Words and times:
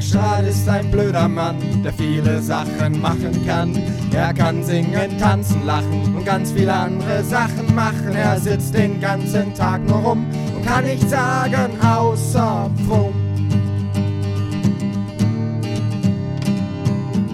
Bergstrahl 0.00 0.46
ist 0.46 0.66
ein 0.66 0.90
blöder 0.90 1.28
Mann, 1.28 1.56
der 1.84 1.92
viele 1.92 2.40
Sachen 2.40 3.02
machen 3.02 3.46
kann. 3.46 3.78
Er 4.14 4.32
kann 4.32 4.64
singen, 4.64 5.18
tanzen, 5.18 5.66
lachen 5.66 6.14
und 6.16 6.24
ganz 6.24 6.52
viele 6.52 6.72
andere 6.72 7.22
Sachen 7.22 7.74
machen. 7.74 8.14
Er 8.14 8.40
sitzt 8.40 8.72
den 8.72 8.98
ganzen 8.98 9.52
Tag 9.52 9.86
nur 9.86 9.98
rum 9.98 10.24
und 10.56 10.64
kann 10.64 10.84
nichts 10.84 11.10
sagen 11.10 11.78
außer 11.82 12.70
Pfum. 12.76 13.12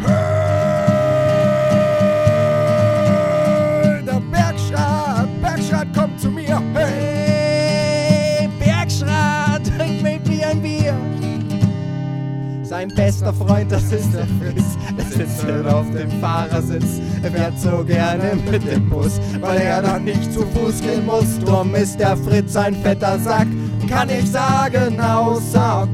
Hey, 0.04 0.82
Der 4.04 4.20
Bergschrat, 4.32 5.28
Bergschrat 5.40 5.94
kommt 5.94 6.20
zu 6.20 6.32
mir. 6.32 6.45
Sein 12.68 12.88
bester 12.88 13.32
Freund, 13.32 13.70
das 13.70 13.92
ist 13.92 14.12
der 14.12 14.26
Fritz. 14.26 14.76
Er 14.98 15.04
sitzt 15.04 15.44
hier 15.44 15.72
auf 15.72 15.86
dem 15.92 16.10
Fahrersitz. 16.20 17.00
Er 17.22 17.30
fährt 17.30 17.60
so 17.60 17.84
gerne 17.84 18.32
mit 18.50 18.66
dem 18.66 18.90
Bus, 18.90 19.20
weil 19.40 19.58
er 19.58 19.82
dann 19.82 20.02
nicht 20.02 20.32
zu 20.32 20.40
Fuß 20.40 20.80
gehen 20.80 21.06
muss. 21.06 21.38
Drum 21.38 21.76
ist 21.76 22.00
der 22.00 22.16
Fritz 22.16 22.56
ein 22.56 22.74
fetter 22.74 23.20
Sack. 23.20 23.46
Kann 23.88 24.10
ich 24.10 24.28
sagen, 24.28 25.00
außer 25.00 25.85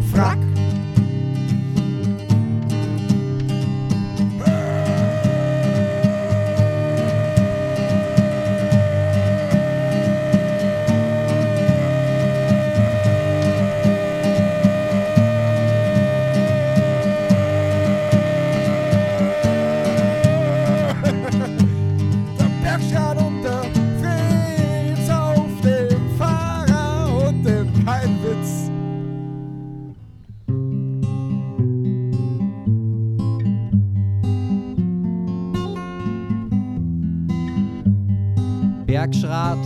Bergschrat, 39.02 39.58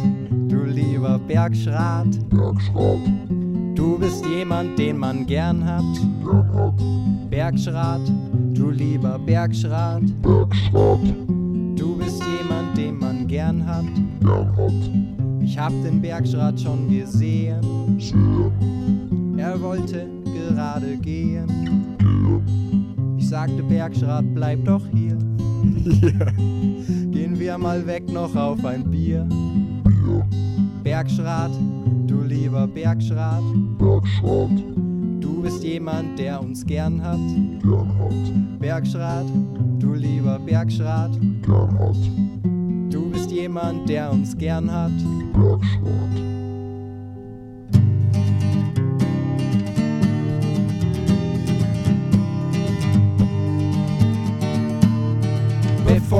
du 0.48 0.64
lieber 0.64 1.18
Bergschrat, 1.18 2.06
Bergschrat, 2.30 3.00
du 3.74 3.98
bist 3.98 4.24
jemand, 4.24 4.78
den 4.78 4.96
man 4.96 5.26
gern 5.26 5.62
hat. 5.62 5.84
gern 6.22 6.54
hat. 6.54 6.80
Bergschrat, 7.28 8.00
du 8.54 8.70
lieber 8.70 9.18
Bergschrat, 9.18 10.00
Bergschrat, 10.22 11.00
du 11.76 11.98
bist 11.98 12.22
jemand, 12.24 12.78
den 12.78 12.98
man 12.98 13.26
gern 13.26 13.66
hat. 13.66 13.84
gern 14.20 14.56
hat. 14.56 15.42
Ich 15.42 15.58
hab 15.58 15.72
den 15.84 16.00
Bergschrat 16.00 16.58
schon 16.58 16.88
gesehen, 16.88 17.60
Sehen, 18.00 19.38
er 19.38 19.60
wollte 19.60 20.06
gerade 20.32 20.96
gehen. 20.96 21.46
gehen, 21.98 23.16
Ich 23.18 23.28
sagte 23.28 23.62
Bergschrat, 23.64 24.24
bleib 24.34 24.64
doch 24.64 24.86
hier. 24.94 25.18
Gehen 27.36 27.48
wir 27.48 27.58
mal 27.58 27.86
weg 27.86 28.10
noch 28.10 28.34
auf 28.34 28.64
ein 28.64 28.90
Bier. 28.90 29.28
Bier. 29.84 30.26
Bergschrat, 30.82 31.50
du 32.06 32.22
lieber 32.22 32.66
Bergschrat, 32.66 33.42
Bergschrat, 33.78 34.50
du 35.20 35.42
bist 35.42 35.62
jemand, 35.62 36.18
der 36.18 36.40
uns 36.40 36.64
gern 36.64 37.02
hat. 37.04 37.18
gern 37.62 37.98
hat. 37.98 38.58
Bergschrat, 38.58 39.26
du 39.78 39.92
lieber 39.92 40.38
Bergschrat, 40.38 41.10
Gern 41.42 41.78
hat. 41.78 41.96
du 42.90 43.10
bist 43.10 43.30
jemand, 43.30 43.86
der 43.86 44.10
uns 44.10 44.34
gern 44.38 44.72
hat. 44.72 44.92
Bergschrat, 45.34 46.25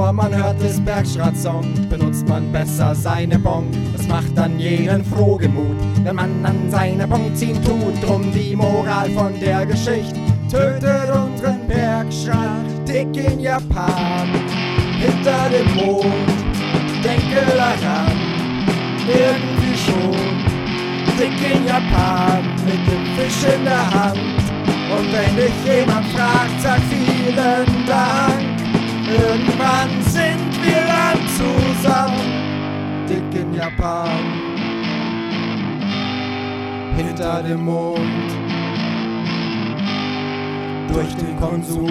Bevor 0.07 0.23
man 0.23 0.37
hört 0.37 0.63
des 0.63 0.81
Bergschrat-Song, 0.85 1.65
benutzt 1.91 2.29
man 2.29 2.53
besser 2.53 2.95
seine 2.95 3.41
Bong. 3.41 3.67
Das 3.93 4.07
macht 4.07 4.39
dann 4.39 4.57
jeden 4.57 5.05
frohgemut, 5.05 5.77
wenn 6.05 6.15
man 6.15 6.47
an 6.47 6.71
seine 6.71 7.09
Bong 7.09 7.35
ziehen 7.35 7.61
tut. 7.65 8.01
Drum 8.01 8.33
die 8.33 8.55
Moral 8.55 9.11
von 9.11 9.33
der 9.41 9.67
Geschichte. 9.67 10.15
Tötet 10.49 11.11
unseren 11.11 11.67
Bergschrat, 11.67 12.87
dick 12.87 13.17
in 13.17 13.41
Japan, 13.41 14.29
hinter 14.97 15.51
dem 15.51 15.75
Mond. 15.75 16.07
Denke 17.03 17.45
daran, 17.57 18.13
irgendwie 19.09 19.77
schon. 19.77 21.19
Dick 21.19 21.53
in 21.53 21.67
Japan, 21.67 22.45
mit 22.65 22.87
dem 22.87 23.07
Fisch 23.17 23.53
in 23.53 23.65
der 23.65 23.91
Hand. 23.91 24.21
Und 24.89 25.13
wenn 25.13 25.35
dich 25.35 25.65
jemand 25.65 26.07
fragt, 26.13 26.36
Japan, 33.67 34.09
hinter 36.95 37.43
dem 37.43 37.65
Mond, 37.65 38.31
durch 40.93 41.13
den 41.17 41.37
Konsum, 41.41 41.91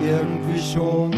irgendwie 0.00 0.60
schon. 0.60 1.10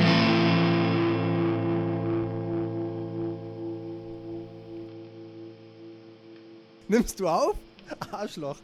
Nimmst 6.88 7.20
du 7.20 7.28
auf? 7.28 7.56
Arschloch. 8.10 8.56